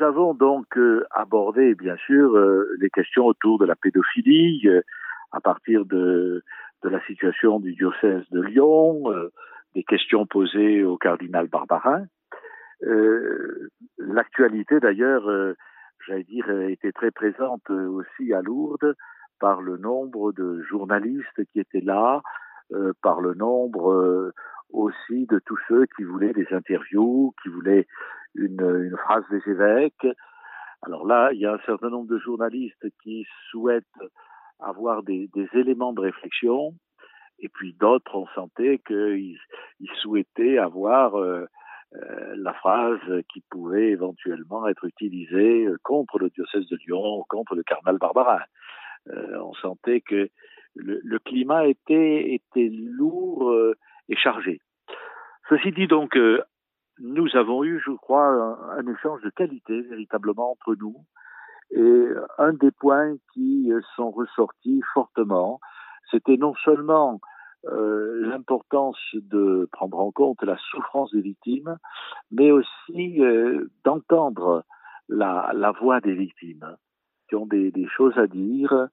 [0.00, 4.80] nous avons donc euh, abordé, bien sûr, euh, les questions autour de la pédophilie euh,
[5.32, 6.42] à partir de,
[6.82, 9.04] de la situation du diocèse de Lyon,
[9.74, 12.06] des questions posées au cardinal Barbarin.
[13.98, 15.54] L'actualité, d'ailleurs,
[16.04, 18.96] j'allais dire, était très présente aussi à Lourdes
[19.38, 22.22] par le nombre de journalistes qui étaient là,
[23.02, 24.32] par le nombre
[24.72, 27.86] aussi de tous ceux qui voulaient des interviews, qui voulaient
[28.34, 30.06] une, une phrase des évêques.
[30.82, 33.84] Alors là, il y a un certain nombre de journalistes qui souhaitent
[34.60, 36.74] avoir des, des éléments de réflexion,
[37.38, 39.38] et puis d'autres ont senti qu'ils
[39.80, 41.46] ils souhaitaient avoir euh,
[41.94, 43.00] euh, la phrase
[43.32, 48.42] qui pouvait éventuellement être utilisée contre le diocèse de Lyon, contre le cardinal Barbarin.
[49.08, 50.28] Euh, on sentait que
[50.76, 53.52] le, le, climat était, était lourd
[54.10, 54.60] euh, chargé.
[55.48, 56.42] Ceci dit donc, euh,
[56.98, 58.26] nous avons eu, je crois,
[58.76, 60.96] un, échange de qualité véritablement entre nous.
[61.72, 62.06] Et
[62.38, 65.60] un des points qui sont ressortis fortement,
[66.10, 67.20] c'était non seulement
[67.66, 71.76] euh, l'importance de prendre en compte la souffrance des victimes,
[72.30, 74.64] mais aussi euh, d'entendre
[75.10, 76.76] la, voix des victimes,
[77.28, 78.88] qui ont des, choses à dire,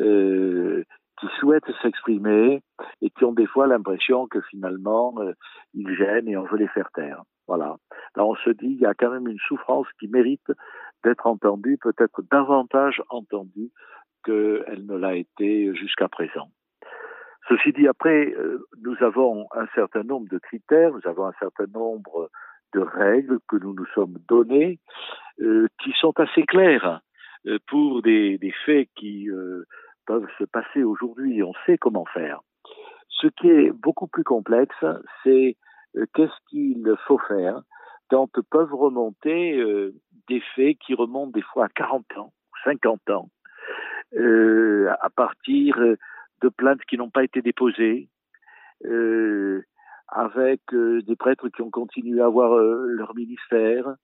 [0.00, 0.84] euh,
[1.18, 2.62] qui souhaitent s'exprimer
[3.02, 5.32] et qui ont des fois l'impression que finalement euh,
[5.74, 7.22] ils gênent et on veut les faire taire.
[7.46, 7.76] Voilà.
[8.16, 10.52] Là, on se dit il y a quand même une souffrance qui mérite
[11.02, 13.70] d'être entendue, peut-être davantage entendue
[14.24, 16.50] qu'elle ne l'a été jusqu'à présent.
[17.48, 21.66] Ceci dit, après, euh, nous avons un certain nombre de critères, nous avons un certain
[21.72, 22.30] nombre
[22.72, 24.78] de règles que nous nous sommes données,
[25.40, 27.00] euh, qui sont assez claires
[27.46, 29.64] euh, pour des, des faits qui euh,
[30.06, 31.42] peuvent se passer aujourd'hui.
[31.42, 32.40] On sait comment faire.
[33.10, 34.84] Ce qui est beaucoup plus complexe,
[35.22, 35.56] c'est
[35.96, 37.60] euh, qu'est-ce qu'il faut faire
[38.08, 39.94] quand peuvent remonter euh,
[40.28, 42.32] des faits qui remontent des fois à 40 ans,
[42.64, 43.28] 50 ans,
[44.14, 48.08] euh, à partir de plaintes qui n'ont pas été déposées,
[48.86, 49.62] euh,
[50.08, 53.94] avec euh, des prêtres qui ont continué à avoir euh, leur ministère,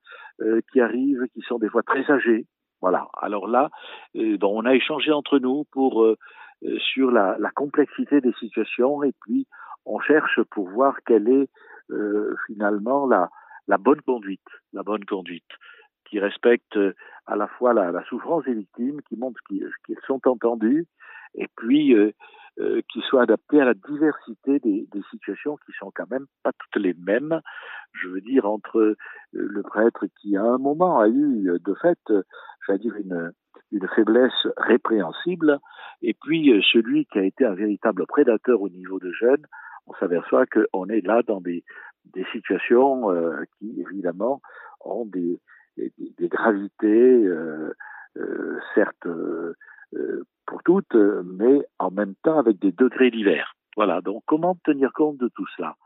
[0.71, 2.45] qui arrivent, qui sont des fois très âgés.
[2.83, 3.09] Voilà.
[3.23, 3.71] Alors là,
[4.15, 6.07] on a échangé entre nous pour
[6.79, 9.47] sur la, la, complexité des situations et puis
[9.85, 11.49] on cherche pour voir quelle est
[12.47, 13.29] finalement la,
[13.69, 15.45] la bonne conduite, la bonne conduite
[16.09, 16.79] qui respecte
[17.27, 20.87] à la fois la, la souffrance des victimes, qui montre qu'ils sont entendus,
[21.35, 22.13] et puis euh,
[22.59, 26.53] euh, qui soit adapté à la diversité des, des, situations qui sont quand même pas
[26.53, 27.41] toutes les mêmes.
[27.93, 28.97] Je veux dire entre euh,
[29.33, 31.99] le prêtre qui à un moment a eu de fait,
[32.67, 33.33] j'allais dire une
[33.73, 35.59] une faiblesse répréhensible,
[36.03, 39.47] et puis celui qui a été un véritable prédateur au niveau de jeunes,
[39.87, 41.65] on s'aperçoit qu'on est là dans des,
[42.33, 44.41] situations euh, qui évidemment
[44.81, 45.41] ont des,
[46.21, 47.73] gravités, euh,
[48.17, 49.09] euh, certes
[50.47, 53.55] pour toutes, mais en même temps avec des degrés divers.
[53.77, 55.77] Voilà, donc comment tenir compte de tout cela?